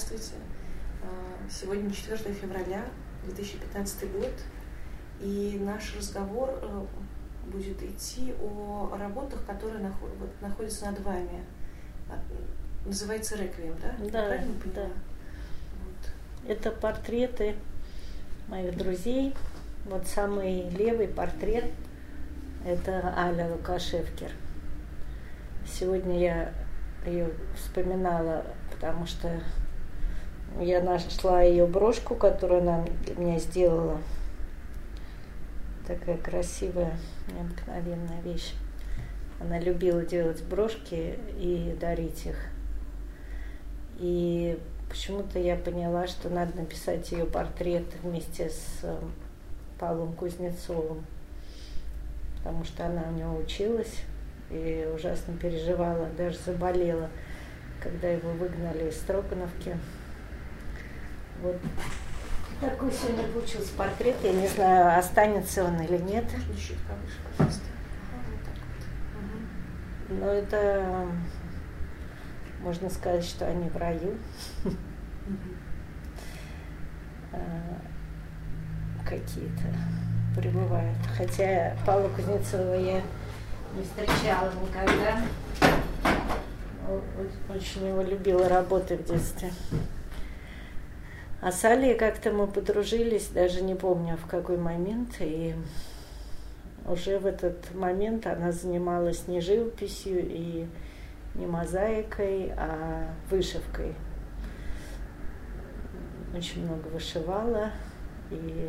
Здравствуйте. 0.00 0.42
А, 1.02 1.50
сегодня 1.50 1.90
4 1.90 2.32
февраля 2.32 2.86
2015 3.24 4.10
год, 4.12 4.32
и 5.20 5.60
наш 5.62 5.94
разговор 5.94 6.58
э, 6.62 6.86
будет 7.52 7.82
идти 7.82 8.32
о 8.40 8.96
работах, 8.98 9.44
которые 9.44 9.92
находятся 10.40 10.86
над 10.86 11.00
вами. 11.00 11.44
А, 12.08 12.18
называется 12.86 13.36
«Реквием», 13.36 13.74
да? 13.82 13.94
Да, 14.10 14.26
Правильно 14.28 14.54
да. 14.74 14.84
Вот. 14.84 16.48
Это 16.50 16.70
портреты 16.70 17.56
моих 18.48 18.78
друзей. 18.78 19.34
Вот 19.84 20.06
самый 20.06 20.70
левый 20.70 21.08
портрет– 21.08 21.70
это 22.64 23.12
Аля 23.18 23.50
Лукашевкер. 23.52 24.30
Сегодня 25.70 26.18
я 26.18 26.54
ее 27.04 27.30
вспоминала, 27.54 28.46
потому 28.72 29.04
что 29.04 29.42
я 30.58 30.82
нашла 30.82 31.42
ее 31.42 31.66
брошку, 31.66 32.14
которую 32.14 32.62
она 32.62 32.84
для 33.04 33.14
меня 33.14 33.38
сделала. 33.38 33.98
Такая 35.86 36.16
красивая, 36.16 36.96
необыкновенная 37.32 38.20
вещь. 38.22 38.54
Она 39.40 39.58
любила 39.58 40.04
делать 40.04 40.42
брошки 40.44 41.18
и 41.38 41.76
дарить 41.80 42.26
их. 42.26 42.36
И 43.98 44.58
почему-то 44.88 45.38
я 45.38 45.56
поняла, 45.56 46.06
что 46.06 46.28
надо 46.28 46.56
написать 46.56 47.10
ее 47.12 47.24
портрет 47.24 47.84
вместе 48.02 48.50
с 48.50 48.80
э, 48.82 48.98
Павлом 49.78 50.12
Кузнецовым, 50.14 51.04
потому 52.38 52.64
что 52.64 52.86
она 52.86 53.04
у 53.08 53.12
него 53.12 53.36
училась 53.36 54.02
и 54.50 54.88
ужасно 54.94 55.36
переживала, 55.36 56.08
даже 56.18 56.38
заболела, 56.38 57.08
когда 57.82 58.08
его 58.08 58.30
выгнали 58.30 58.88
из 58.88 58.96
Строгановки. 58.96 59.76
Вот 61.42 61.56
такой 62.60 62.92
сегодня 62.92 63.26
получился 63.28 63.72
портрет. 63.74 64.16
Я 64.22 64.32
не 64.32 64.48
знаю, 64.48 64.98
останется 64.98 65.64
он 65.64 65.80
или 65.80 65.96
нет. 65.96 66.24
Но 70.08 70.26
это 70.26 71.06
можно 72.60 72.90
сказать, 72.90 73.24
что 73.24 73.46
они 73.46 73.68
в 73.70 73.76
раю. 73.76 74.18
А, 77.32 77.38
какие-то 79.04 79.62
пребывают. 80.36 80.98
Хотя 81.16 81.76
Павла 81.86 82.08
Кузнецова 82.08 82.74
я 82.74 83.00
не 83.74 83.82
встречала 83.84 84.50
никогда. 84.60 85.22
Очень 87.48 87.86
его 87.86 88.02
любила 88.02 88.48
работать 88.48 89.02
в 89.02 89.12
детстве. 89.12 89.52
А 91.40 91.52
с 91.52 91.64
Алией 91.64 91.96
как-то 91.96 92.32
мы 92.32 92.46
подружились, 92.46 93.28
даже 93.28 93.62
не 93.62 93.74
помню 93.74 94.18
в 94.18 94.26
какой 94.26 94.58
момент, 94.58 95.16
и 95.20 95.54
уже 96.86 97.18
в 97.18 97.24
этот 97.24 97.74
момент 97.74 98.26
она 98.26 98.52
занималась 98.52 99.26
не 99.26 99.40
живописью 99.40 100.20
и 100.20 100.66
не 101.34 101.46
мозаикой, 101.46 102.52
а 102.58 103.06
вышивкой. 103.30 103.94
Очень 106.36 106.66
много 106.66 106.88
вышивала 106.88 107.70
и 108.30 108.68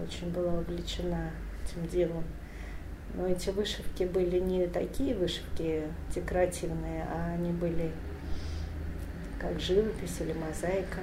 очень 0.00 0.30
была 0.30 0.54
увлечена 0.60 1.30
этим 1.64 1.88
делом. 1.88 2.24
Но 3.14 3.26
эти 3.26 3.50
вышивки 3.50 4.04
были 4.04 4.38
не 4.38 4.68
такие 4.68 5.16
вышивки 5.16 5.82
декоративные, 6.14 7.04
а 7.10 7.32
они 7.34 7.50
были 7.50 7.90
как 9.40 9.58
живопись 9.60 10.20
или 10.20 10.32
мозаика. 10.34 11.00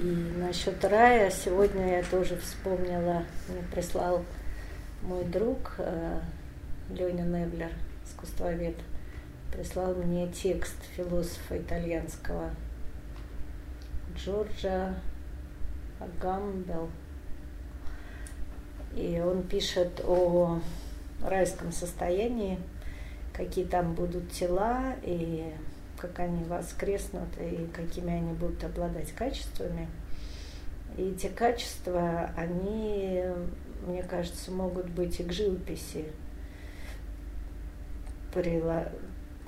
И 0.00 0.32
насчет 0.38 0.84
рая 0.84 1.30
сегодня 1.30 1.98
я 1.98 2.02
тоже 2.02 2.36
вспомнила, 2.38 3.22
мне 3.48 3.62
прислал 3.72 4.24
мой 5.02 5.24
друг 5.24 5.74
э, 5.78 6.18
Леня 6.90 7.22
Невлер, 7.22 7.70
искусствовед, 8.04 8.74
прислал 9.52 9.94
мне 9.94 10.26
текст 10.28 10.74
философа 10.96 11.58
итальянского. 11.58 12.50
Джорджа 14.16 14.96
Агамбел. 16.00 16.90
И 18.96 19.20
он 19.24 19.44
пишет 19.44 20.00
о 20.04 20.60
райском 21.22 21.70
состоянии, 21.70 22.58
какие 23.32 23.64
там 23.64 23.94
будут 23.94 24.32
тела 24.32 24.94
и 25.02 25.52
как 26.06 26.18
они 26.20 26.44
воскреснут 26.44 27.28
и 27.40 27.66
какими 27.74 28.12
они 28.12 28.32
будут 28.32 28.62
обладать 28.64 29.12
качествами. 29.12 29.88
И 30.96 31.10
эти 31.10 31.28
качества, 31.28 32.30
они, 32.36 33.24
мне 33.86 34.02
кажется, 34.02 34.50
могут 34.50 34.88
быть 34.90 35.18
и 35.20 35.24
к 35.24 35.32
живописи 35.32 36.04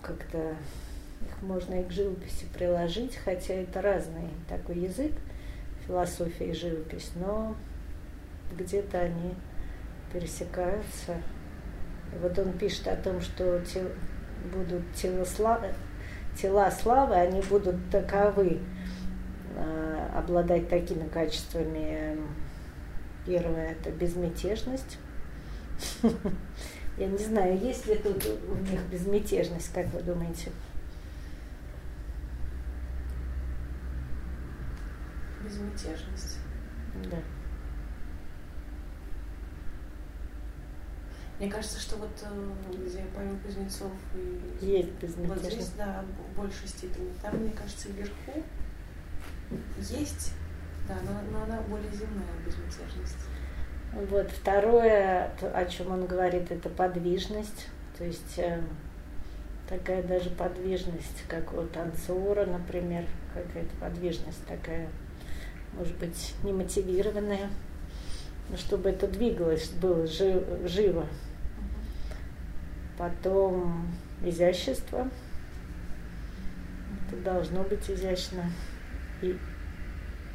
как-то 0.00 0.56
их 1.20 1.42
можно 1.42 1.80
и 1.80 1.84
к 1.84 1.90
живописи 1.90 2.46
приложить, 2.54 3.16
хотя 3.16 3.54
это 3.54 3.82
разный 3.82 4.28
такой 4.48 4.78
язык, 4.78 5.12
философия 5.86 6.50
и 6.50 6.54
живопись, 6.54 7.10
но 7.16 7.56
где-то 8.56 9.00
они 9.00 9.34
пересекаются. 10.12 11.16
И 12.14 12.18
вот 12.18 12.38
он 12.38 12.52
пишет 12.52 12.86
о 12.86 12.96
том, 12.96 13.20
что 13.20 13.60
те, 13.60 13.82
будут 14.52 14.84
телославы, 14.94 15.74
тела 16.40 16.70
славы, 16.70 17.14
они 17.14 17.40
будут 17.42 17.76
таковы, 17.90 18.60
э, 19.56 20.08
обладать 20.14 20.68
такими 20.68 21.08
качествами. 21.08 22.18
Первое– 23.24 23.70
это 23.72 23.90
безмятежность. 23.90 24.98
Я 26.96 27.08
не 27.08 27.18
знаю, 27.18 27.58
есть 27.58 27.86
ли 27.86 27.96
тут 27.96 28.24
у 28.48 28.54
них 28.70 28.80
безмятежность, 28.90 29.72
как 29.74 29.86
вы 29.92 30.00
думаете? 30.00 30.50
Безмятежность. 35.42 36.38
Да. 37.10 37.18
Мне 41.38 41.50
кажется, 41.50 41.78
что 41.78 41.96
вот 41.96 42.10
э, 42.22 42.50
где 42.72 43.04
Павел 43.14 43.36
Кузнецов 43.44 43.92
и 44.14 44.66
есть 44.66 44.88
вот 45.18 45.38
здесь, 45.38 45.68
да, 45.76 46.02
в 46.32 46.36
большей 46.38 46.66
степени. 46.66 47.12
Там, 47.22 47.36
мне 47.36 47.50
кажется, 47.50 47.88
вверху 47.90 48.42
есть, 49.78 50.32
да, 50.88 50.96
но, 51.04 51.20
но 51.30 51.44
она 51.44 51.60
более 51.62 51.90
земная 51.90 52.24
безмятежность. 52.44 53.16
Вот 54.10 54.30
второе, 54.30 55.30
о 55.54 55.66
чем 55.66 55.92
он 55.92 56.06
говорит, 56.06 56.50
это 56.50 56.68
подвижность, 56.68 57.68
то 57.98 58.04
есть 58.04 58.38
э, 58.38 58.60
такая 59.68 60.02
даже 60.02 60.30
подвижность, 60.30 61.24
как 61.28 61.52
у 61.52 61.62
танцора, 61.64 62.46
например, 62.46 63.04
какая-то 63.34 63.74
подвижность 63.80 64.44
такая, 64.46 64.88
может 65.74 65.96
быть, 65.96 66.34
немотивированная, 66.42 67.50
но 68.48 68.56
чтобы 68.56 68.90
это 68.90 69.06
двигалось, 69.06 69.68
было 69.70 70.06
живо. 70.06 71.06
Потом 72.98 73.86
изящество. 74.22 75.08
Это 77.06 77.20
должно 77.22 77.62
быть 77.62 77.90
изящно. 77.90 78.50
И, 79.22 79.36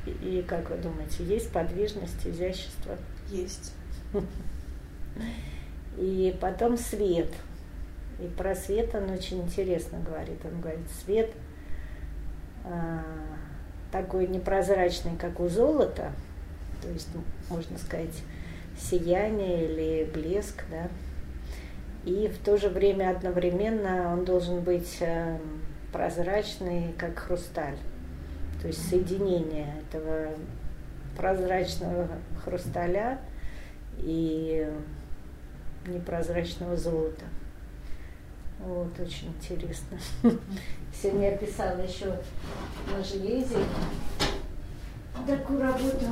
и, 0.05 0.39
и 0.39 0.43
как 0.43 0.69
вы 0.69 0.77
думаете, 0.77 1.23
есть 1.23 1.51
подвижность, 1.51 2.25
изящество? 2.25 2.97
Есть. 3.29 3.73
И 5.97 6.35
потом 6.39 6.77
свет. 6.77 7.31
И 8.19 8.27
про 8.27 8.55
свет 8.55 8.93
он 8.93 9.09
очень 9.09 9.41
интересно 9.41 9.99
говорит. 9.99 10.39
Он 10.45 10.61
говорит, 10.61 10.87
свет 11.03 11.31
а, 12.63 13.03
такой 13.91 14.27
непрозрачный, 14.27 15.17
как 15.17 15.39
у 15.39 15.47
золота, 15.49 16.11
то 16.81 16.89
есть, 16.89 17.09
можно 17.49 17.77
сказать, 17.77 18.23
сияние 18.79 19.65
или 19.65 20.11
блеск, 20.11 20.63
да, 20.69 20.87
и 22.05 22.27
в 22.27 22.43
то 22.43 22.57
же 22.57 22.69
время 22.69 23.11
одновременно 23.11 24.11
он 24.13 24.25
должен 24.25 24.61
быть 24.61 24.97
э, 25.01 25.37
прозрачный, 25.91 26.93
как 26.97 27.19
хрусталь. 27.19 27.77
То 28.61 28.67
есть 28.67 28.89
соединение 28.89 29.73
этого 29.81 30.29
прозрачного 31.17 32.07
хрусталя 32.43 33.19
и 33.97 34.67
непрозрачного 35.85 36.75
золота. 36.75 37.25
Вот, 38.59 38.99
очень 38.99 39.29
интересно. 39.29 39.97
Сегодня 40.93 41.31
я 41.31 41.37
писала 41.37 41.79
еще 41.81 42.15
на 42.87 43.03
железе 43.03 43.57
такую 45.25 45.61
работу. 45.61 46.05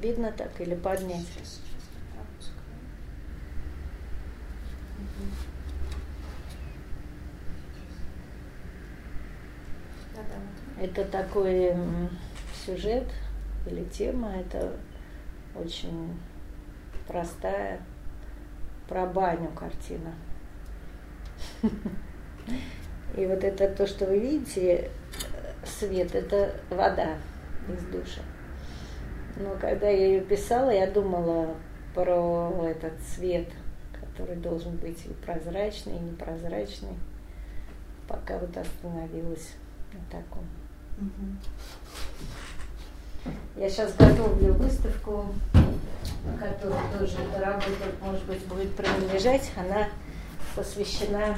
Видно 0.00 0.32
так 0.32 0.60
или 0.60 0.74
поднять? 0.74 1.26
Это 10.80 11.04
такой 11.04 11.72
сюжет 12.64 13.08
или 13.66 13.84
тема, 13.84 14.32
это 14.36 14.72
очень 15.54 16.18
простая 17.06 17.80
про 18.88 19.06
баню 19.06 19.50
картина. 19.50 20.12
И 23.16 23.26
вот 23.26 23.44
это 23.44 23.68
то, 23.68 23.86
что 23.86 24.06
вы 24.06 24.18
видите, 24.18 24.90
свет, 25.64 26.14
это 26.14 26.54
вода 26.68 27.16
из 27.68 27.82
душа. 27.84 28.20
Но 29.36 29.56
когда 29.60 29.88
я 29.88 30.06
ее 30.06 30.20
писала, 30.20 30.70
я 30.70 30.90
думала 30.90 31.54
про 31.94 32.66
этот 32.66 32.92
цвет, 33.00 33.48
который 34.14 34.36
должен 34.36 34.76
быть 34.76 35.04
и 35.06 35.12
прозрачный, 35.24 35.96
и 35.96 36.00
непрозрачный, 36.00 36.96
пока 38.06 38.38
вот 38.38 38.56
остановилась 38.56 39.54
на 39.92 39.98
таком. 40.08 40.44
Я 43.56 43.68
сейчас 43.68 43.96
готовлю 43.96 44.52
выставку, 44.54 45.26
которая 46.38 46.98
тоже 46.98 47.16
эта 47.22 47.44
работа, 47.44 47.90
может 48.02 48.24
быть, 48.26 48.44
будет 48.46 48.76
принадлежать. 48.76 49.50
Она 49.56 49.88
посвящена 50.54 51.36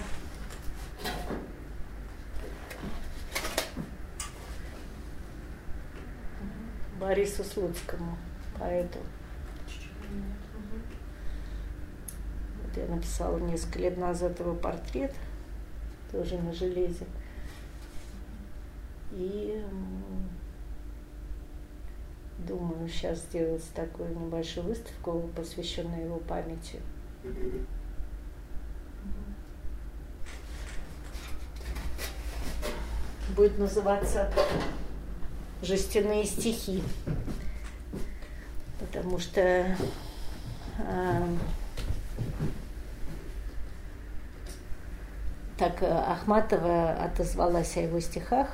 Борису 7.01 7.43
Слуцкому, 7.43 8.19
поэту. 8.59 8.99
Я 12.77 12.87
написала 12.87 13.39
несколько 13.39 13.79
лет 13.79 13.97
назад 13.97 14.39
его 14.39 14.55
портрет, 14.55 15.15
тоже 16.13 16.37
на 16.37 16.53
железе. 16.53 17.07
И 19.13 19.65
думаю 22.39 22.87
сейчас 22.89 23.21
сделать 23.21 23.65
такую 23.75 24.11
небольшую 24.11 24.67
выставку, 24.67 25.31
посвященную 25.35 26.05
его 26.05 26.19
памяти. 26.19 26.81
Будет 33.35 33.59
называться 33.59 34.31
«Жестяные 35.63 36.25
стихи», 36.25 36.83
потому 38.79 39.19
что 39.19 39.41
э, 40.79 41.37
так 45.59 45.83
Ахматова 45.83 46.93
отозвалась 46.93 47.77
о 47.77 47.81
его 47.81 48.01
стихах. 48.01 48.49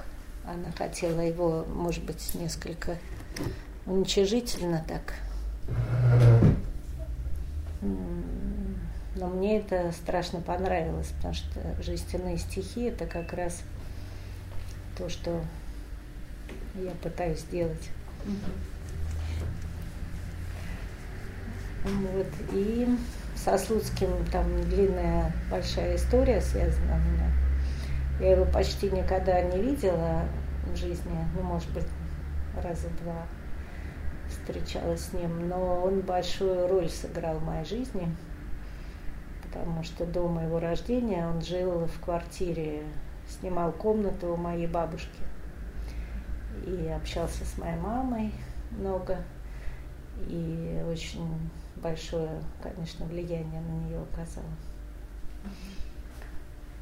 Она 0.44 0.72
хотела 0.76 1.20
его, 1.20 1.64
может 1.64 2.04
быть, 2.04 2.34
несколько 2.34 2.98
уничижительно 3.86 4.84
так. 4.86 5.14
Но 9.14 9.28
мне 9.28 9.58
это 9.58 9.92
страшно 9.92 10.40
понравилось, 10.40 11.12
потому 11.16 11.34
что 11.34 11.60
жестяные 11.82 12.38
стихи 12.38 12.84
это 12.84 13.06
как 13.06 13.32
раз 13.32 13.62
то, 14.96 15.08
что 15.08 15.40
я 16.74 16.92
пытаюсь 17.02 17.40
сделать. 17.40 17.90
Вот. 21.84 22.26
И 22.52 22.88
со 23.34 23.58
Слуцким 23.58 24.24
там 24.30 24.62
длинная 24.62 25.32
большая 25.50 25.96
история 25.96 26.40
связана 26.40 26.94
у 26.94 27.10
меня. 27.10 27.30
Я 28.20 28.32
его 28.36 28.44
почти 28.44 28.90
никогда 28.90 29.40
не 29.42 29.60
видела 29.60 30.22
в 30.72 30.76
жизни, 30.76 31.26
ну, 31.34 31.42
может 31.42 31.68
быть, 31.70 31.86
раза 32.62 32.88
два 33.02 33.26
встречалась 34.28 35.06
с 35.06 35.12
ним, 35.12 35.48
но 35.48 35.82
он 35.82 36.00
большую 36.00 36.68
роль 36.68 36.88
сыграл 36.88 37.38
в 37.38 37.44
моей 37.44 37.64
жизни, 37.64 38.14
потому 39.42 39.82
что 39.82 40.06
до 40.06 40.28
моего 40.28 40.58
рождения 40.58 41.26
он 41.26 41.42
жил 41.42 41.86
в 41.86 42.00
квартире, 42.04 42.84
снимал 43.28 43.72
комнату 43.72 44.34
у 44.34 44.36
моей 44.36 44.66
бабушки 44.66 45.20
и 46.66 46.88
общался 46.88 47.44
с 47.44 47.58
моей 47.58 47.78
мамой 47.78 48.32
много, 48.70 49.18
и 50.28 50.82
очень 50.88 51.50
большое, 51.82 52.42
конечно, 52.62 53.04
влияние 53.06 53.60
на 53.60 53.86
нее 53.86 54.00
оказал. 54.12 54.44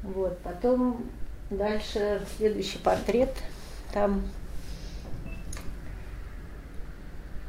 Вот, 0.03 0.37
потом 0.39 1.09
дальше 1.49 2.25
следующий 2.37 2.79
портрет, 2.79 3.33
там 3.93 4.23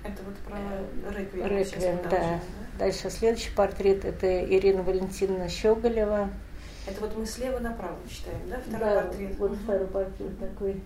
Это 0.05 0.23
вот 0.25 0.37
про 0.39 1.17
Реквием. 1.17 1.47
Реквием, 1.47 1.99
да. 2.05 2.11
да. 2.11 2.41
Дальше 2.79 3.09
следующий 3.11 3.55
портрет 3.55 4.05
это 4.05 4.45
Ирина 4.45 4.83
Валентиновна 4.83 5.49
Щеголева. 5.49 6.29
Это 6.87 7.01
вот 7.01 7.17
мы 7.17 7.25
слева 7.25 7.61
направо 7.61 7.97
читаем, 8.09 8.41
да? 8.49 8.59
Второй 8.67 8.95
да, 8.95 9.03
портрет. 9.03 9.39
Вот 9.39 9.57
второй 9.57 9.87
портрет 9.87 10.39
такой. 10.41 10.83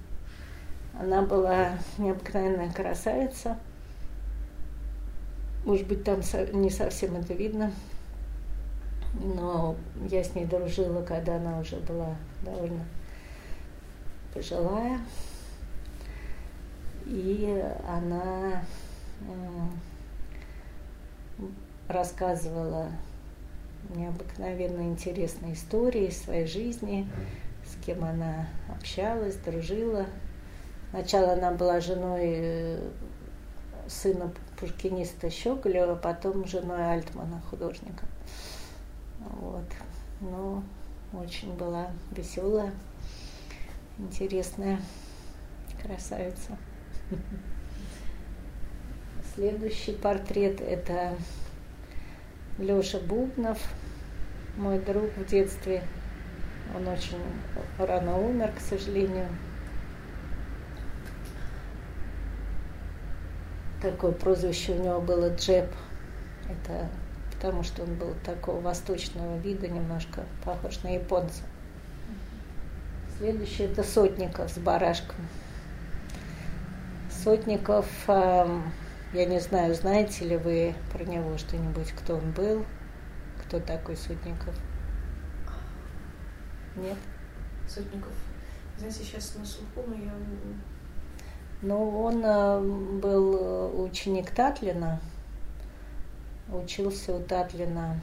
Она 1.00 1.22
была 1.22 1.78
необыкновенная 1.96 2.70
красавица. 2.70 3.58
Может 5.66 5.88
быть, 5.88 6.04
там 6.04 6.20
не 6.52 6.70
совсем 6.70 7.16
это 7.16 7.34
видно. 7.34 7.72
Но 9.14 9.74
я 10.08 10.22
с 10.22 10.32
ней 10.36 10.44
дружила, 10.44 11.02
когда 11.02 11.36
она 11.36 11.58
уже 11.58 11.76
была 11.78 12.14
довольно 12.42 12.86
пожилая. 14.32 15.00
И 17.04 17.64
она 17.88 18.62
рассказывала 21.88 22.86
необыкновенно 23.96 24.82
интересные 24.82 25.54
истории 25.54 26.06
из 26.06 26.22
своей 26.22 26.46
жизни, 26.46 27.08
с 27.64 27.84
кем 27.84 28.04
она 28.04 28.48
общалась, 28.69 29.34
дружила. 29.34 30.06
Сначала 30.90 31.32
она 31.32 31.50
была 31.50 31.80
женой 31.80 32.24
э, 32.24 32.88
сына 33.88 34.30
пушкиниста 34.58 35.31
Щеголева, 35.31 35.94
потом 35.94 36.47
женой 36.47 36.93
Альтмана, 36.93 37.41
художника. 37.50 38.05
Вот. 39.20 39.64
Ну, 40.20 40.62
очень 41.12 41.53
была 41.55 41.91
веселая, 42.11 42.73
интересная 43.98 44.81
красавица. 45.82 46.56
Следующий 49.34 49.93
портрет 49.93 50.60
это 50.60 51.15
Леша 52.58 52.98
Бубнов, 53.01 53.58
мой 54.56 54.79
друг 54.79 55.10
в 55.17 55.27
детстве. 55.27 55.82
Он 56.75 56.89
очень 56.89 57.19
рано 57.79 58.19
умер, 58.19 58.53
к 58.56 58.60
сожалению. 58.60 59.29
Такое 63.86 64.10
прозвище 64.10 64.72
у 64.72 64.82
него 64.82 65.00
было 65.00 65.32
Джеб. 65.36 65.72
Это 66.50 66.88
потому 67.31 67.62
что 67.62 67.84
он 67.84 67.94
был 67.94 68.16
такого 68.24 68.60
восточного 68.60 69.36
вида, 69.38 69.69
немножко 69.69 70.24
похож 70.44 70.82
на 70.82 70.88
японца. 70.88 71.44
Следующий 73.16 73.62
это 73.62 73.84
Сотников 73.84 74.50
с 74.50 74.58
барашком. 74.58 75.14
Сотников 77.22 77.86
эм, 78.08 78.72
я 79.12 79.24
не 79.24 79.38
знаю, 79.38 79.72
знаете 79.76 80.24
ли 80.24 80.36
вы 80.36 80.74
про 80.93 81.05
него 81.05 81.38
что-нибудь, 81.38 81.93
кто 81.93 82.16
он 82.16 82.32
был, 82.32 82.66
кто 83.44 83.60
такой 83.60 83.96
Сотников? 83.96 84.55
Нет? 86.74 86.98
Сотников. 87.69 88.12
Знаете, 88.78 89.05
сейчас 89.05 89.36
на 89.36 89.44
слуху, 89.44 89.84
но 89.86 89.94
я... 89.94 90.12
Ну, 91.63 92.01
он 92.05 92.22
э, 92.25 92.60
был 93.01 93.36
э, 93.36 93.82
ученик 93.82 94.31
Татлина, 94.31 95.01
учился 96.53 97.15
у 97.15 97.20
Татлина 97.20 98.01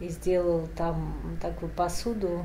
и 0.00 0.08
сделал 0.08 0.66
там 0.76 1.38
такую 1.40 1.70
посуду 1.70 2.44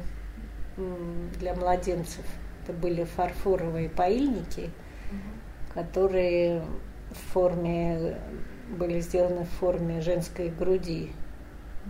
для 1.40 1.56
младенцев. 1.56 2.24
Это 2.64 2.74
были 2.74 3.04
фарфоровые 3.04 3.90
поильники, 3.90 4.70
угу. 5.12 5.74
которые 5.74 6.64
в 7.12 7.34
форме, 7.34 8.18
были 8.70 9.00
сделаны 9.00 9.46
в 9.46 9.50
форме 9.50 10.02
женской 10.02 10.50
груди, 10.50 11.12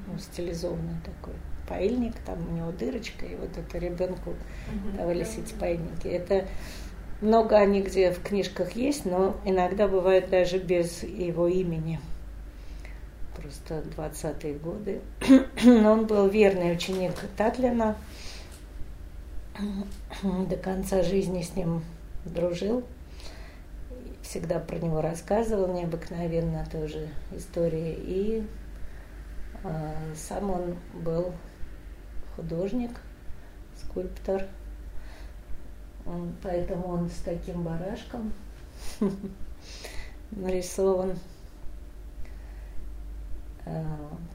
ну, 0.07 0.17
стилизованный 0.17 0.95
такой 1.03 1.35
паильник, 1.67 2.15
там 2.25 2.39
у 2.49 2.51
него 2.51 2.71
дырочка, 2.71 3.25
и 3.25 3.35
вот 3.35 3.55
это 3.57 3.77
ребенку 3.77 4.33
давались 4.97 5.37
эти 5.37 5.53
паильники. 5.53 6.07
Это 6.07 6.47
много 7.21 7.57
они 7.57 7.81
где 7.81 8.11
в 8.11 8.21
книжках 8.21 8.73
есть, 8.73 9.05
но 9.05 9.35
иногда 9.45 9.87
бывает 9.87 10.29
даже 10.29 10.57
без 10.57 11.03
его 11.03 11.47
имени. 11.47 11.99
Просто 13.35 13.83
20-е 13.95 14.53
годы. 14.55 15.01
но 15.63 15.93
он 15.93 16.05
был 16.05 16.27
верный 16.27 16.73
ученик 16.73 17.13
Татлина. 17.37 17.95
до 20.21 20.55
конца 20.57 21.03
жизни 21.03 21.41
с 21.41 21.55
ним 21.55 21.83
дружил. 22.25 22.83
Всегда 24.21 24.59
про 24.59 24.77
него 24.77 25.01
рассказывал 25.01 25.73
необыкновенно 25.73 26.65
тоже 26.71 27.09
истории. 27.31 27.97
И 27.99 28.43
э, 29.63 29.93
сам 30.15 30.51
он 30.51 30.75
был 30.93 31.33
художник, 32.35 32.91
скульптор. 33.75 34.45
Он, 36.09 36.33
поэтому 36.41 36.87
он 36.87 37.09
с 37.09 37.21
таким 37.23 37.63
барашком 37.63 38.33
нарисован. 40.31 41.17
Э, 43.65 43.83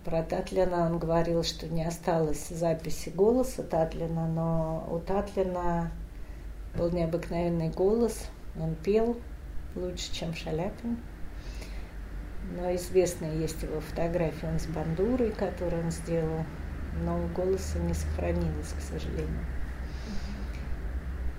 про 0.05 0.23
Татлина 0.23 0.87
он 0.87 0.99
говорил, 0.99 1.43
что 1.43 1.67
не 1.67 1.85
осталось 1.85 2.49
записи 2.49 3.09
голоса 3.09 3.65
Татлина, 3.65 4.29
но 4.29 4.89
у 4.91 5.01
Татлина 5.01 5.91
был 6.77 6.91
необыкновенный 6.91 7.71
голос, 7.71 8.29
он 8.61 8.77
пел 8.77 9.17
лучше, 9.75 10.13
чем 10.13 10.35
Шаляпин. 10.35 10.99
Но 12.57 12.75
известная 12.77 13.35
есть 13.37 13.63
его 13.63 13.81
фотография, 13.81 14.49
он 14.49 14.61
с 14.61 14.67
бандурой, 14.67 15.31
которую 15.31 15.85
он 15.85 15.91
сделал, 15.91 16.45
но 17.03 17.19
голоса 17.35 17.79
не 17.79 17.95
сохранилось, 17.95 18.75
к 18.79 18.83
сожалению. 18.83 19.47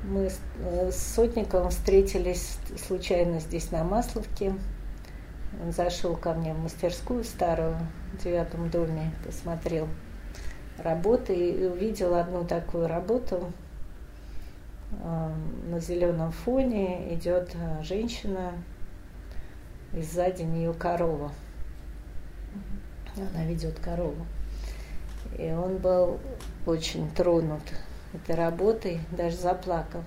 Мы 0.08 0.30
с 0.30 0.40
э, 0.60 0.92
Сотниковым 0.92 1.72
встретились 1.72 2.60
случайно 2.78 3.40
здесь 3.40 3.72
на 3.72 3.84
Масловке. 3.84 4.54
Он 5.64 5.72
зашел 5.72 6.16
ко 6.16 6.36
мне 6.36 6.54
в 6.54 6.60
мастерскую 6.60 7.24
старую 7.24 7.76
в 8.14 8.24
девятом 8.24 8.70
доме, 8.70 9.12
посмотрел 9.26 9.88
работы 10.78 11.34
и 11.34 11.66
увидел 11.66 12.14
одну 12.14 12.46
такую 12.46 12.88
работу. 12.88 13.52
Э, 14.92 15.34
на 15.70 15.80
зеленом 15.80 16.32
фоне 16.32 17.16
идет 17.16 17.56
э, 17.56 17.82
женщина, 17.82 18.54
и 19.92 20.04
сзади 20.04 20.44
нее 20.44 20.74
корова. 20.76 21.32
Она 23.16 23.46
ведет 23.46 23.80
корову. 23.80 24.24
И 25.40 25.50
он 25.52 25.78
был 25.78 26.20
очень 26.68 27.10
тронут 27.12 27.64
этой 28.16 28.36
работой, 28.36 29.00
даже 29.12 29.38
заплакал, 29.38 30.04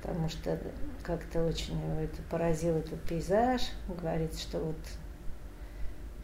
потому 0.00 0.28
что 0.28 0.58
как-то 1.02 1.44
очень 1.44 1.80
его 1.80 2.00
это 2.00 2.22
поразил 2.30 2.76
этот 2.76 3.02
пейзаж. 3.02 3.62
Говорит, 3.88 4.38
что 4.38 4.58
вот 4.58 4.76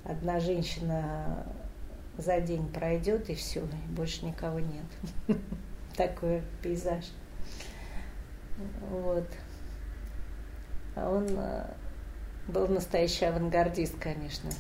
одна 0.04 0.40
женщина 0.40 1.46
за 2.18 2.40
день 2.40 2.68
пройдет 2.68 3.30
и 3.30 3.34
все, 3.34 3.61
и 3.61 3.92
больше 3.92 4.25
никого 4.25 4.61
нет. 4.61 4.87
Такой 5.96 6.42
пейзаж. 6.62 7.04
Вот. 8.90 9.26
А 10.96 11.11
он 11.11 11.26
э, 11.28 11.66
был 12.46 12.68
настоящий 12.68 13.25
авангардист, 13.25 13.99
конечно. 13.99 14.50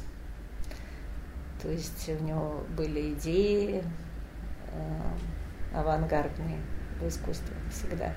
То 1.62 1.70
есть 1.70 2.08
у 2.08 2.24
него 2.24 2.64
были 2.76 3.14
идеи, 3.14 3.84
э, 5.74 5.78
авангардные 5.78 6.60
в 7.00 7.08
искусстве 7.08 7.54
всегда. 7.70 8.12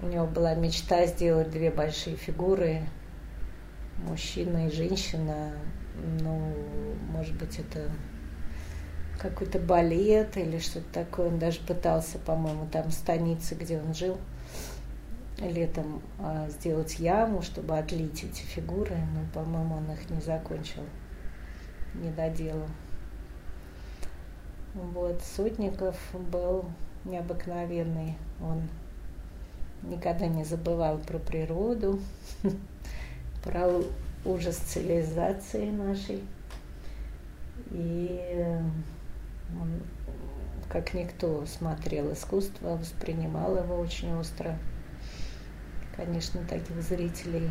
У 0.00 0.06
него 0.06 0.26
была 0.26 0.54
мечта 0.54 1.06
сделать 1.06 1.50
две 1.50 1.70
большие 1.70 2.16
фигуры, 2.16 2.82
мужчина 3.98 4.68
и 4.68 4.70
женщина. 4.70 5.52
Ну, 6.20 6.54
может 7.10 7.34
быть, 7.36 7.58
это 7.58 7.90
какой-то 9.18 9.58
балет 9.58 10.36
или 10.36 10.58
что-то 10.58 10.86
такое. 10.92 11.28
Он 11.28 11.38
даже 11.38 11.60
пытался, 11.60 12.18
по-моему, 12.18 12.68
там 12.70 12.88
в 12.88 12.92
станице, 12.92 13.56
где 13.56 13.80
он 13.80 13.92
жил, 13.92 14.18
летом 15.40 16.02
а, 16.20 16.48
сделать 16.48 16.98
яму, 17.00 17.42
чтобы 17.42 17.76
отлить 17.76 18.24
эти 18.24 18.42
фигуры, 18.42 18.96
но, 19.14 19.20
по-моему, 19.34 19.76
он 19.76 19.90
их 19.90 20.08
не 20.10 20.20
закончил, 20.20 20.82
не 21.94 22.10
доделал. 22.10 22.68
Вот, 24.74 25.20
Сотников 25.22 25.96
был 26.12 26.66
необыкновенный. 27.04 28.16
Он 28.40 28.62
никогда 29.82 30.26
не 30.26 30.44
забывал 30.44 30.98
про 30.98 31.18
природу, 31.18 32.00
про 33.42 33.70
ужас 34.24 34.56
цивилизации 34.56 35.70
нашей. 35.70 36.22
И 37.70 38.56
он, 39.58 39.82
как 40.68 40.94
никто, 40.94 41.44
смотрел 41.46 42.12
искусство, 42.12 42.76
воспринимал 42.76 43.56
его 43.56 43.76
очень 43.76 44.14
остро. 44.14 44.58
Конечно, 45.96 46.40
таких 46.44 46.80
зрителей 46.82 47.50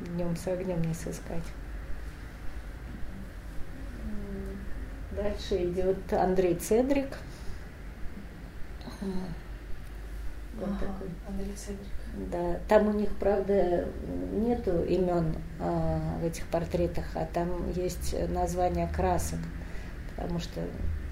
днем 0.00 0.36
с 0.36 0.46
огнем 0.46 0.82
не 0.82 0.94
сыскать. 0.94 1.42
Дальше 5.16 5.64
идет 5.64 6.12
Андрей 6.12 6.54
Цедрик. 6.56 7.18
Вот 10.54 10.68
ага, 10.68 10.78
такой. 10.80 11.08
Андрей 11.28 11.54
Цедрик. 11.54 11.88
Да, 12.30 12.58
там 12.68 12.88
у 12.88 12.92
них, 12.92 13.10
правда, 13.18 13.86
нету 14.32 14.82
имен 14.84 15.36
а, 15.60 16.18
в 16.18 16.24
этих 16.24 16.46
портретах, 16.46 17.04
а 17.14 17.26
там 17.26 17.70
есть 17.72 18.14
название 18.30 18.88
красок, 18.88 19.40
потому 20.14 20.38
что 20.38 20.60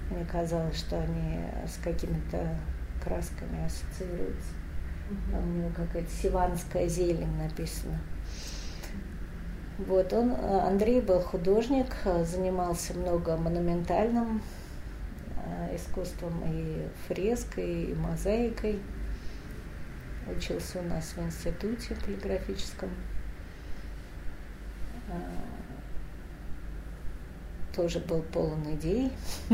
мне 0.09 0.25
казалось, 0.25 0.77
что 0.77 0.99
они 0.99 1.41
с 1.67 1.77
какими-то 1.83 2.57
красками 3.03 3.65
ассоциируются. 3.65 4.53
Угу. 5.09 5.31
Там 5.31 5.49
у 5.49 5.53
него 5.57 5.69
какая-то 5.75 6.09
сиванская 6.09 6.87
зелень 6.87 7.37
написана. 7.37 7.99
Вот 9.77 10.13
он, 10.13 10.31
э, 10.31 10.59
Андрей 10.61 11.01
был 11.01 11.19
художник, 11.19 11.87
э, 12.05 12.23
занимался 12.23 12.93
много 12.93 13.35
монументальным 13.35 14.41
э, 15.35 15.75
искусством 15.75 16.41
и 16.45 16.87
фреской, 17.07 17.91
и 17.91 17.93
мозаикой. 17.93 18.79
Учился 20.33 20.79
у 20.79 20.83
нас 20.83 21.13
в 21.15 21.21
институте 21.21 21.93
полиграфическом. 22.05 22.89
Тоже 27.75 27.99
был 27.99 28.21
полон 28.23 28.63
идей. 28.75 29.11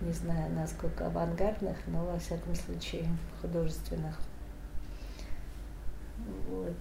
Не 0.00 0.12
знаю, 0.12 0.50
насколько 0.54 1.08
авангардных, 1.08 1.76
но 1.88 2.06
во 2.06 2.18
всяком 2.20 2.54
случае 2.54 3.08
художественных. 3.42 4.18
Вот. 6.48 6.76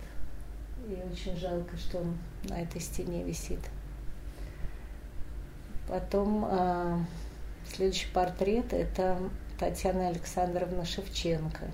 И 0.88 1.04
очень 1.12 1.36
жалко, 1.36 1.76
что 1.76 1.98
он 1.98 2.18
на 2.44 2.62
этой 2.62 2.80
стене 2.80 3.22
висит. 3.22 3.60
Потом 5.90 6.48
э, 6.50 6.98
следующий 7.66 8.10
портрет 8.14 8.72
это 8.72 9.20
Татьяна 9.60 10.08
Александровна 10.08 10.86
Шевченко, 10.86 11.66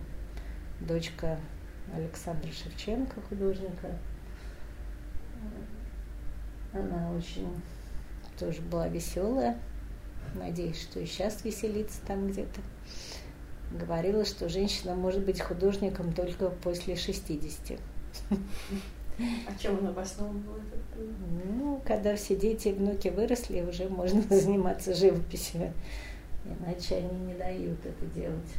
дочка 0.79 1.39
Александра 1.93 2.51
Шевченко, 2.51 3.21
художника. 3.29 3.99
Она 6.73 7.11
очень 7.11 7.61
тоже 8.39 8.61
была 8.63 8.87
веселая. 8.87 9.59
Надеюсь, 10.33 10.81
что 10.81 10.99
и 10.99 11.05
сейчас 11.05 11.45
веселится 11.45 12.01
там 12.07 12.29
где-то. 12.29 12.61
Говорила, 13.71 14.25
что 14.25 14.49
женщина 14.49 14.95
может 14.95 15.23
быть 15.23 15.39
художником 15.39 16.13
только 16.13 16.49
после 16.49 16.95
60. 16.95 17.79
А 19.19 19.59
чем 19.59 19.79
он 19.79 19.87
обосновывал 19.87 20.57
это? 20.57 21.01
Ну, 21.55 21.81
когда 21.85 22.15
все 22.15 22.35
дети 22.35 22.69
и 22.69 22.73
внуки 22.73 23.09
выросли, 23.09 23.61
уже 23.61 23.87
можно 23.87 24.21
заниматься 24.35 24.93
живописью. 24.93 25.71
Иначе 26.45 26.95
они 26.97 27.19
не 27.27 27.33
дают 27.35 27.79
это 27.85 28.05
делать. 28.07 28.53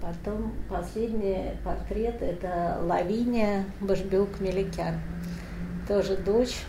Потом 0.00 0.54
последний 0.68 1.56
портрет– 1.62 2.16
это 2.22 2.78
Лавиния 2.82 3.66
Башбюк-Меликян. 3.80 4.94
Тоже 5.86 6.16
дочь 6.16 6.62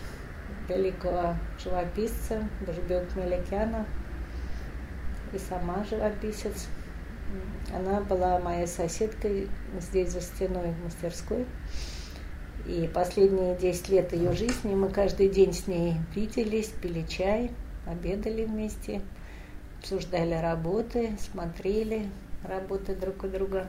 великого 0.68 1.34
живописца 1.58 2.46
Башбюк-Меликяна 2.66 3.86
и 5.32 5.38
сама 5.38 5.82
живописец– 5.84 6.66
она 7.74 8.00
была 8.00 8.38
моей 8.38 8.66
соседкой 8.66 9.48
здесь 9.80 10.10
за 10.10 10.20
стеной 10.20 10.72
в 10.72 10.84
мастерской. 10.84 11.46
И 12.66 12.88
последние 12.92 13.56
10 13.56 13.88
лет 13.88 14.12
ее 14.12 14.32
жизни 14.32 14.74
мы 14.74 14.88
каждый 14.88 15.28
день 15.28 15.52
с 15.52 15.66
ней 15.66 15.96
виделись, 16.14 16.68
пили 16.68 17.04
чай, 17.08 17.50
обедали 17.86 18.44
вместе, 18.44 19.02
обсуждали 19.78 20.34
работы, 20.34 21.16
смотрели 21.18 22.08
работы 22.44 22.94
друг 22.94 23.24
у 23.24 23.28
друга. 23.28 23.66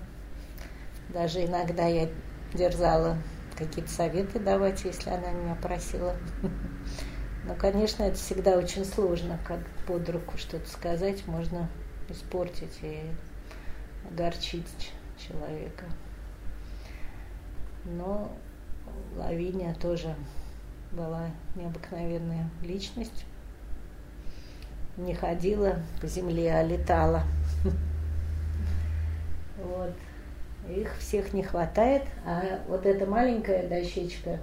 Даже 1.10 1.44
иногда 1.44 1.88
я 1.88 2.08
дерзала 2.54 3.18
какие-то 3.58 3.90
советы 3.90 4.40
давать, 4.40 4.84
если 4.84 5.10
она 5.10 5.32
меня 5.32 5.56
просила. 5.56 6.16
Но, 7.46 7.56
конечно, 7.56 8.04
это 8.04 8.16
всегда 8.16 8.58
очень 8.58 8.86
сложно, 8.86 9.40
как 9.46 9.60
под 9.88 10.08
руку 10.10 10.38
что-то 10.38 10.70
сказать, 10.70 11.26
можно 11.28 11.70
испортить 12.10 12.78
и 12.82 13.02
огорчить 14.10 14.92
человека. 15.18 15.86
Но 17.86 18.32
Лавиния 19.16 19.74
тоже 19.76 20.16
была 20.92 21.30
необыкновенная 21.56 22.50
личность. 22.62 23.26
Не 24.98 25.14
ходила 25.16 25.78
по 26.02 26.08
земле, 26.08 26.54
а 26.54 26.64
летала. 26.64 27.24
Вот. 29.56 29.94
Их 30.68 30.98
всех 30.98 31.32
не 31.32 31.44
хватает, 31.44 32.04
а 32.26 32.62
вот 32.68 32.86
эта 32.86 33.06
маленькая 33.06 33.68
дощечка 33.68 34.40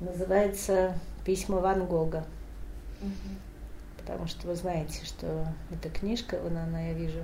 называется 0.00 0.94
«Письма 1.24 1.60
Ван 1.60 1.86
Гога». 1.86 2.24
Потому 3.98 4.26
что 4.26 4.48
вы 4.48 4.56
знаете, 4.56 5.04
что 5.04 5.46
эта 5.70 5.88
книжка, 5.88 6.38
вон 6.42 6.56
она, 6.56 6.88
я 6.88 6.92
вижу, 6.94 7.20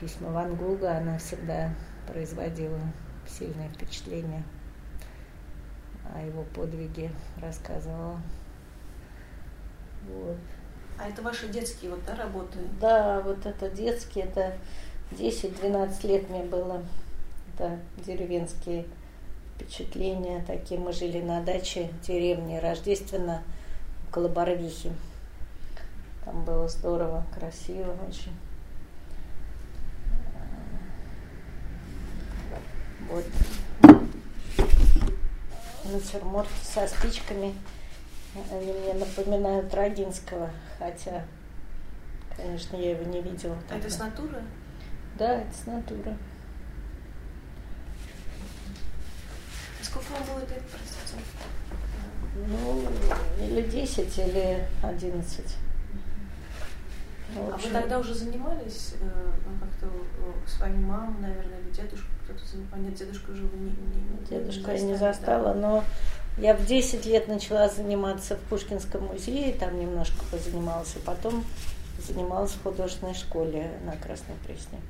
«Письма 0.00 0.30
Ван 0.30 0.54
Гога», 0.56 0.98
она 0.98 1.18
всегда 1.18 1.70
производила 2.06 2.80
сильное 3.26 3.68
впечатление 3.68 4.42
о 6.14 6.20
его 6.20 6.44
подвиге, 6.54 7.10
рассказывала. 7.40 8.20
Вот. 10.08 10.36
А 10.98 11.08
это 11.08 11.22
ваши 11.22 11.48
детские 11.48 11.90
вот, 11.90 12.04
да, 12.06 12.14
работы? 12.14 12.58
Да, 12.80 13.20
вот 13.20 13.46
это 13.46 13.68
детские, 13.70 14.26
это 14.26 14.56
10-12 15.12 16.06
лет 16.06 16.30
мне 16.30 16.42
было. 16.42 16.82
Это 17.54 17.78
деревенские 17.98 18.86
впечатления 19.54 20.44
такие. 20.46 20.78
Мы 20.78 20.92
жили 20.92 21.20
на 21.20 21.42
даче 21.42 21.88
в 21.88 22.06
деревне 22.06 22.60
Рождественно, 22.60 23.42
около 24.08 24.28
Барвихи. 24.28 24.92
Там 26.24 26.44
было 26.44 26.68
здорово, 26.68 27.24
красиво 27.34 27.96
очень. 28.08 28.32
Вот 33.14 33.24
натюрморт 35.84 36.48
со 36.64 36.84
спичками. 36.88 37.54
Они 38.50 38.72
мне 38.72 38.94
напоминают 38.94 39.72
Родинского, 39.72 40.50
хотя, 40.80 41.24
конечно, 42.36 42.76
я 42.76 42.90
его 42.90 43.04
не 43.04 43.22
видела. 43.22 43.56
А 43.70 43.76
это 43.76 43.88
с 43.88 44.00
натуры? 44.00 44.42
Да, 45.16 45.42
это 45.42 45.54
с 45.56 45.64
натуры. 45.66 46.16
А 49.80 49.84
сколько 49.84 50.10
вам 50.10 50.24
было 50.24 50.40
лет, 50.40 50.62
простите? 50.72 51.24
Ну, 52.48 52.82
или 53.40 53.62
10, 53.62 54.18
или 54.18 54.66
11. 54.82 55.56
А 57.36 57.56
вы 57.56 57.70
тогда 57.70 57.98
уже 57.98 58.14
занимались, 58.14 58.94
э, 59.00 59.30
ну, 59.46 59.58
как-то 59.60 59.90
с 60.46 60.60
вами 60.60 60.84
мама, 60.84 61.16
наверное, 61.20 61.58
или 61.60 61.70
дедушка 61.70 62.06
кто-то 62.24 62.46
занимался? 62.46 62.78
Нет, 62.78 62.94
дедушка 62.94 63.30
уже 63.30 63.42
не, 63.42 63.70
не, 63.70 64.26
Дедушка 64.28 64.72
не 64.72 64.78
я 64.78 64.84
не 64.84 64.94
застала, 64.96 65.54
да? 65.54 65.60
но 65.60 65.84
я 66.38 66.56
в 66.56 66.64
10 66.64 67.06
лет 67.06 67.28
начала 67.28 67.68
заниматься 67.68 68.36
в 68.36 68.40
Пушкинском 68.40 69.06
музее, 69.06 69.52
там 69.52 69.78
немножко 69.78 70.24
позанималась, 70.30 70.94
и 70.96 70.98
потом 71.00 71.44
занималась 71.98 72.52
в 72.52 72.62
художественной 72.62 73.14
школе 73.14 73.70
на 73.84 73.92
Красной 73.92 74.34
Пресне. 74.46 74.80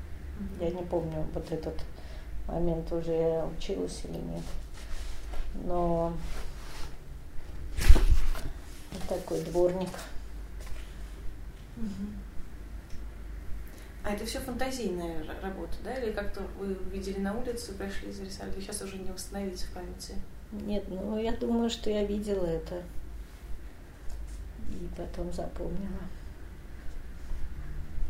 Я 0.60 0.70
не 0.70 0.82
помню 0.82 1.26
вот 1.32 1.50
этот 1.52 1.74
момент, 2.46 2.90
уже 2.92 3.12
я 3.12 3.46
училась 3.46 4.02
или 4.04 4.18
нет. 4.18 4.42
Но 5.64 6.12
вот 8.92 9.02
такой 9.08 9.40
дворник. 9.42 9.90
А 14.04 14.10
это 14.10 14.26
все 14.26 14.38
фантазийная 14.38 15.24
работа, 15.40 15.76
да? 15.82 15.94
Или 15.94 16.12
как-то 16.12 16.42
вы 16.58 16.76
увидели 16.76 17.20
на 17.20 17.32
улице, 17.32 17.72
пришли, 17.72 18.12
зарисовали? 18.12 18.60
Сейчас 18.60 18.82
уже 18.82 18.98
не 18.98 19.10
восстановить 19.10 19.62
в 19.62 19.72
памяти? 19.72 20.14
Нет, 20.52 20.84
ну 20.88 21.18
я 21.18 21.32
думаю, 21.32 21.70
что 21.70 21.88
я 21.88 22.04
видела 22.04 22.44
это. 22.44 22.82
И 24.68 24.88
потом 24.94 25.32
запомнила. 25.32 26.02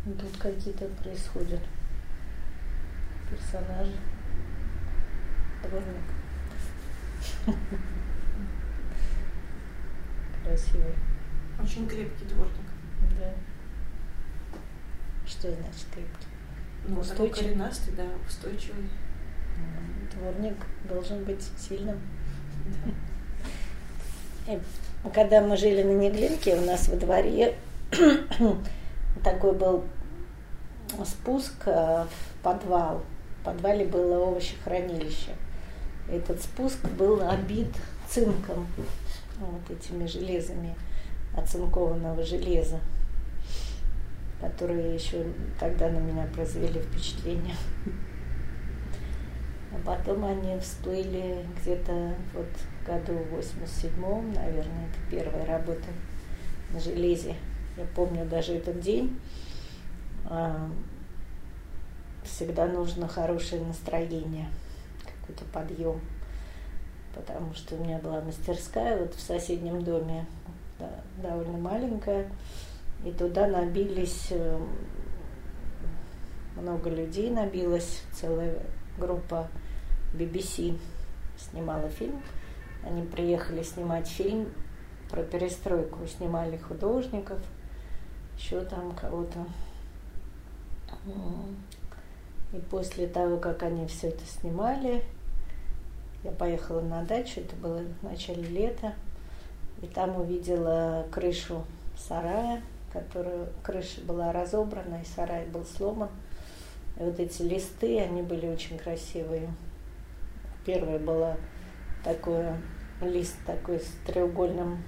Тут 0.04 0.36
какие-то 0.36 0.86
происходят 1.02 1.60
персонажи. 3.30 3.96
Дворник. 5.62 5.86
Красивый. 10.44 10.94
Очень 11.62 11.88
крепкий 11.88 12.24
дворник. 12.26 12.66
Да. 13.18 13.32
Что 15.26 15.48
значит 15.48 15.86
крепкий? 15.92 16.26
Ну, 16.86 17.00
устойчивый. 17.00 17.50
Коренастый, 17.50 17.94
да, 17.94 18.04
устойчивый. 18.26 18.88
Дворник 20.12 20.56
должен 20.88 21.24
быть 21.24 21.42
сильным. 21.58 21.98
Да. 22.84 22.92
Когда 25.14 25.40
мы 25.40 25.56
жили 25.56 25.82
на 25.82 25.92
Неглинке, 25.92 26.56
у 26.56 26.60
нас 26.64 26.88
во 26.88 26.96
дворе 26.96 27.56
такой 29.24 29.52
был 29.54 29.84
спуск 31.04 31.54
э, 31.66 32.04
в 32.04 32.42
подвал. 32.42 33.02
В 33.40 33.44
подвале 33.44 33.84
было 33.86 34.16
овощехранилище. 34.28 35.32
Этот 36.10 36.42
спуск 36.42 36.78
был 36.98 37.26
обит 37.26 37.68
цинком, 38.08 38.66
вот 39.38 39.70
этими 39.70 40.06
железами, 40.06 40.74
оцинкованного 41.36 42.22
железа, 42.22 42.78
которые 44.44 44.94
еще 44.94 45.24
тогда 45.58 45.88
на 45.88 45.98
меня 45.98 46.26
произвели 46.26 46.80
впечатление. 46.80 47.56
А 49.72 49.76
потом 49.84 50.24
они 50.24 50.58
всплыли 50.60 51.44
где-то 51.60 52.14
вот 52.34 52.46
в 52.46 52.86
году 52.86 53.18
87-м, 53.32 54.34
наверное, 54.34 54.88
это 54.88 54.98
первая 55.10 55.46
работа 55.46 55.88
на 56.72 56.78
железе. 56.78 57.34
Я 57.76 57.84
помню 57.96 58.24
даже 58.26 58.54
этот 58.54 58.80
день. 58.80 59.18
А, 60.26 60.70
всегда 62.22 62.66
нужно 62.66 63.08
хорошее 63.08 63.62
настроение, 63.64 64.48
какой-то 65.04 65.44
подъем. 65.46 66.00
Потому 67.14 67.54
что 67.54 67.76
у 67.76 67.84
меня 67.84 67.98
была 67.98 68.20
мастерская 68.20 68.98
вот 68.98 69.14
в 69.14 69.20
соседнем 69.20 69.82
доме, 69.82 70.26
да, 70.78 70.90
довольно 71.22 71.58
маленькая, 71.58 72.28
и 73.04 73.12
туда 73.12 73.46
набились 73.46 74.28
э, 74.30 74.58
много 76.56 76.88
людей, 76.88 77.30
набилась 77.30 78.02
целая 78.12 78.62
группа 78.98 79.48
BBC 80.14 80.78
снимала 81.36 81.88
фильм. 81.88 82.22
Они 82.84 83.02
приехали 83.02 83.62
снимать 83.62 84.08
фильм 84.08 84.48
про 85.10 85.22
перестройку, 85.22 86.06
снимали 86.06 86.56
художников, 86.56 87.38
еще 88.36 88.60
там 88.62 88.94
кого-то. 88.94 89.46
И 92.52 92.58
после 92.70 93.06
того, 93.06 93.36
как 93.38 93.62
они 93.62 93.86
все 93.86 94.08
это 94.08 94.24
снимали, 94.26 95.02
я 96.22 96.30
поехала 96.30 96.80
на 96.80 97.04
дачу, 97.04 97.40
это 97.40 97.56
было 97.56 97.80
в 98.00 98.02
начале 98.04 98.44
лета, 98.44 98.94
и 99.82 99.86
там 99.86 100.16
увидела 100.20 101.06
крышу 101.10 101.64
сарая, 101.96 102.62
которая 102.94 103.48
крыша 103.62 104.00
была 104.02 104.32
разобрана, 104.32 105.00
и 105.02 105.04
сарай 105.04 105.44
был 105.46 105.64
сломан. 105.64 106.08
И 106.98 107.02
вот 107.02 107.18
эти 107.18 107.42
листы, 107.42 108.00
они 108.00 108.22
были 108.22 108.46
очень 108.46 108.78
красивые. 108.78 109.50
Первая 110.64 110.98
была 110.98 111.36
такой 112.04 112.44
лист 113.02 113.36
такой 113.44 113.80
с 113.80 113.88
треугольным 114.06 114.82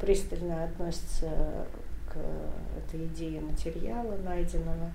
пристально 0.00 0.64
относятся 0.64 1.66
к 2.08 2.16
этой 2.78 3.06
идее 3.06 3.40
материала 3.40 4.16
найденного. 4.24 4.92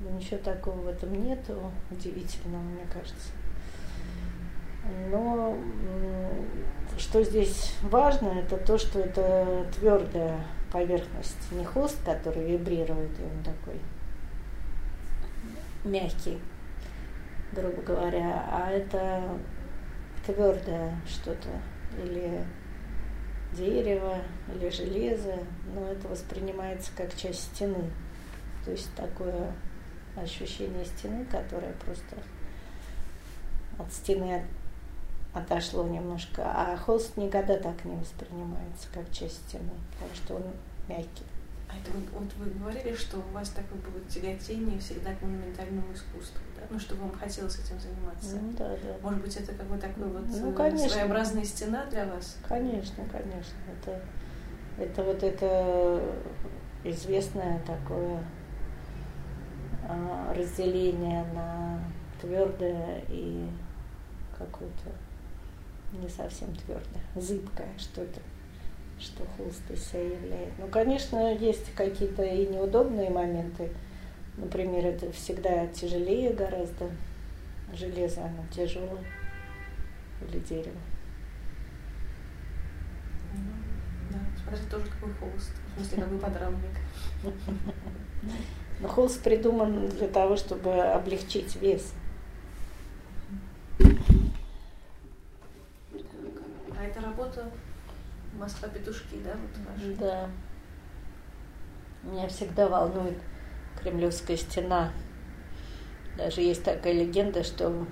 Но 0.00 0.10
ничего 0.10 0.38
такого 0.38 0.76
в 0.80 0.88
этом 0.88 1.12
нету, 1.24 1.70
удивительного, 1.90 2.62
мне 2.62 2.84
кажется. 2.92 3.30
Но 5.10 5.56
что 6.98 7.22
здесь 7.22 7.74
важно, 7.82 8.28
это 8.28 8.56
то, 8.58 8.76
что 8.76 9.00
это 9.00 9.66
твердая 9.74 10.44
поверхность, 10.70 11.52
не 11.52 11.64
холст, 11.64 12.02
который 12.04 12.44
вибрирует, 12.44 13.18
и 13.18 13.22
он 13.22 13.42
такой 13.44 13.80
мягкий, 15.84 16.38
грубо 17.54 17.82
говоря, 17.82 18.44
а 18.50 18.70
это 18.70 19.38
твердое 20.26 21.00
что-то, 21.06 21.48
или 22.02 22.44
дерево, 23.52 24.18
или 24.52 24.68
железо, 24.68 25.38
но 25.74 25.88
это 25.88 26.08
воспринимается 26.08 26.90
как 26.96 27.14
часть 27.14 27.54
стены. 27.54 27.90
То 28.64 28.72
есть 28.72 28.92
такое 28.94 29.52
ощущение 30.16 30.84
стены, 30.84 31.24
которое 31.26 31.72
просто 31.84 32.16
от 33.78 33.92
стены 33.92 34.42
от- 35.32 35.44
отошло 35.44 35.86
немножко, 35.86 36.42
а 36.44 36.76
холст 36.76 37.16
никогда 37.16 37.56
так 37.58 37.84
не 37.84 37.96
воспринимается, 37.96 38.88
как 38.92 39.10
часть 39.10 39.48
стены, 39.48 39.70
потому 39.92 40.14
что 40.14 40.34
он 40.36 40.44
мягкий. 40.88 41.24
А 41.68 41.76
это 41.76 41.90
вот, 42.12 42.32
вы 42.34 42.50
говорили, 42.50 42.94
что 42.94 43.18
у 43.18 43.32
вас 43.32 43.48
такое 43.50 43.80
было 43.80 44.00
тяготение 44.08 44.78
всегда 44.78 45.12
к 45.14 45.22
монументальному 45.22 45.92
искусству? 45.92 46.40
Ну, 46.70 46.78
что 46.78 46.94
вам 46.96 47.12
хотелось 47.12 47.58
этим 47.58 47.78
заниматься. 47.80 48.36
Ну 48.36 48.52
да, 48.58 48.68
да. 48.68 48.96
Может 49.02 49.22
быть, 49.22 49.36
это 49.36 49.52
как 49.54 49.66
бы 49.66 49.78
такой 49.78 50.04
вот 50.04 50.22
Ну, 50.26 50.50
э, 50.50 50.54
конечно. 50.54 50.88
своеобразная 50.88 51.44
стена 51.44 51.86
для 51.86 52.06
вас? 52.06 52.38
Конечно, 52.46 53.04
конечно. 53.10 53.56
Это, 53.80 54.00
это 54.78 55.02
вот 55.02 55.22
это 55.22 56.02
известное 56.84 57.60
такое 57.60 58.22
а, 59.88 60.32
разделение 60.34 61.24
на 61.34 61.80
твердое 62.20 63.02
и 63.08 63.46
какое-то 64.36 64.90
не 65.92 66.08
совсем 66.08 66.54
твердое, 66.56 67.02
зыбкое 67.14 67.68
что-то, 67.78 68.20
что 68.98 69.24
холст 69.36 69.70
из 69.70 69.84
себя 69.86 70.02
является. 70.02 70.54
Ну, 70.58 70.68
конечно, 70.68 71.34
есть 71.34 71.72
какие-то 71.74 72.22
и 72.22 72.46
неудобные 72.46 73.10
моменты. 73.10 73.70
Например, 74.36 74.84
это 74.86 75.12
всегда 75.12 75.66
тяжелее 75.68 76.32
гораздо. 76.32 76.90
Железо, 77.72 78.24
оно 78.24 78.44
тяжелое. 78.50 79.04
Или 80.28 80.38
дерево. 80.40 80.76
Ну, 83.32 83.40
да, 84.10 84.18
смотрите, 84.42 84.70
тоже 84.70 84.86
какой 84.86 85.12
холст. 85.14 85.52
В 85.76 85.80
смысле, 85.80 86.02
какой 86.02 86.18
подрамник. 86.18 86.70
Но 88.80 88.88
холст 88.88 89.22
придуман 89.22 89.88
для 89.88 90.08
того, 90.08 90.36
чтобы 90.36 90.72
облегчить 90.80 91.56
вес. 91.56 91.92
Так, 93.78 93.92
А 96.76 96.84
эта 96.84 97.00
работа 97.00 97.50
Москва 98.34 98.68
петушки, 98.68 99.16
да, 99.24 99.34
вот 99.34 99.66
ваша? 99.66 99.96
Да. 100.00 100.30
Меня 102.02 102.28
всегда 102.28 102.68
волнует 102.68 103.18
Кремлевская 103.84 104.38
стена. 104.38 104.92
Даже 106.16 106.40
есть 106.40 106.64
такая 106.64 106.94
легенда, 106.94 107.44
что 107.44 107.86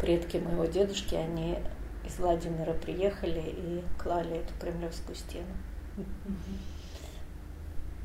предки 0.00 0.38
моего 0.38 0.64
дедушки, 0.64 1.14
они 1.14 1.58
из 2.04 2.18
Владимира 2.18 2.72
приехали 2.72 3.42
и 3.46 3.84
клали 4.02 4.38
эту 4.38 4.54
Кремлевскую 4.58 5.14
стену. 5.14 5.54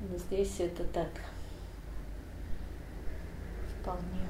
Но 0.02 0.18
здесь 0.18 0.60
это 0.60 0.84
так 0.84 1.10
вполне 3.80 4.28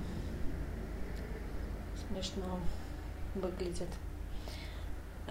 смешно 2.07 2.59
выглядит. 3.33 3.89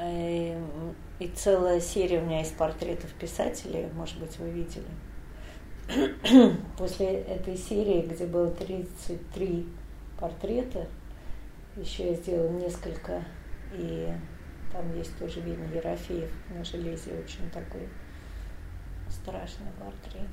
И, 0.00 0.56
и 1.18 1.28
целая 1.28 1.80
серия 1.80 2.20
у 2.20 2.24
меня 2.24 2.40
есть 2.40 2.56
портретов 2.56 3.12
писателей, 3.14 3.88
может 3.94 4.18
быть, 4.18 4.36
вы 4.38 4.50
видели. 4.50 4.86
После 6.76 7.06
этой 7.22 7.56
серии, 7.56 8.06
где 8.06 8.26
было 8.26 8.50
33 8.50 9.66
портрета, 10.18 10.86
еще 11.76 12.10
я 12.10 12.14
сделала 12.14 12.50
несколько, 12.50 13.24
и 13.72 14.12
там 14.72 14.94
есть 14.96 15.16
тоже 15.18 15.40
Веня 15.40 15.66
Ерофеев 15.74 16.30
на 16.50 16.62
железе, 16.62 17.12
очень 17.12 17.48
такой 17.50 17.88
страшный 19.08 19.70
портрет. 19.78 20.28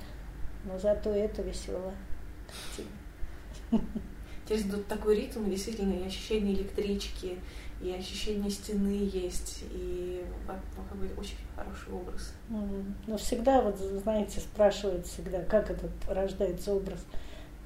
Но 0.65 0.77
зато 0.77 1.11
это 1.11 1.41
весело. 1.41 1.93
Здесь 4.45 4.63
тут 4.69 4.87
такой 4.87 5.15
ритм, 5.15 5.49
действительно, 5.49 5.93
и 5.93 6.07
ощущение 6.07 6.53
электрички, 6.55 7.39
и 7.81 7.91
ощущение 7.91 8.49
стены 8.49 9.09
есть, 9.11 9.63
и 9.71 10.25
ну, 10.47 10.83
какой-то 10.89 11.19
очень 11.19 11.37
хороший 11.55 11.93
образ. 11.93 12.33
Мгм. 12.49 12.95
Но 13.07 13.17
всегда, 13.17 13.61
вот 13.61 13.77
знаете, 13.77 14.39
спрашивают 14.39 15.05
всегда, 15.05 15.43
как 15.43 15.69
этот 15.69 15.91
рождается 16.07 16.73
образ. 16.73 17.05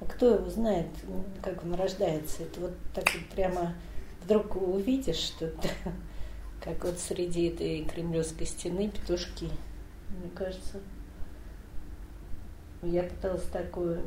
А 0.00 0.04
кто 0.06 0.34
его 0.34 0.50
знает, 0.50 0.88
как 1.42 1.62
он 1.62 1.74
рождается? 1.74 2.42
Это 2.42 2.60
вот 2.60 2.72
так 2.94 3.04
вот 3.14 3.24
прямо 3.34 3.74
вдруг 4.24 4.56
увидишь, 4.56 5.16
что 5.16 5.52
как 6.64 6.84
вот 6.84 6.98
среди 6.98 7.48
этой 7.48 7.84
кремлевской 7.84 8.46
стены 8.46 8.88
петушки. 8.88 9.48
Мне 10.08 10.30
кажется, 10.34 10.80
я 12.82 13.04
пыталась 13.04 13.44
такое 13.52 14.00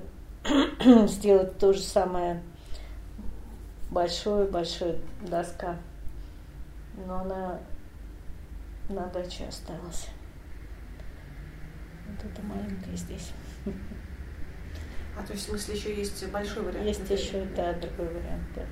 сделать 1.08 1.58
то 1.58 1.74
же 1.74 1.80
самое 1.82 2.42
большое-большое 3.90 4.98
доска, 5.22 5.78
но 6.96 7.20
она 7.20 7.60
на 8.90 9.06
даче 9.08 9.46
осталась. 9.46 10.10
Вот 12.08 12.32
это 12.32 12.42
маленькая 12.42 12.96
здесь. 12.96 13.32
А 15.16 15.24
то 15.24 15.34
есть 15.34 15.46
в 15.46 15.50
смысле 15.50 15.76
еще 15.76 15.96
есть 15.96 16.28
большой 16.32 16.64
вариант? 16.64 16.86
Есть 16.86 17.10
еще, 17.10 17.46
да, 17.56 17.74
другой 17.74 18.08
вариант, 18.08 18.44
да. 18.56 18.66